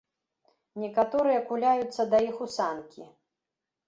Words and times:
Некаторыя 0.83 1.43
куляюцца 1.49 2.05
да 2.13 2.17
іх 2.29 2.39
у 2.47 2.47
санкі. 2.57 3.05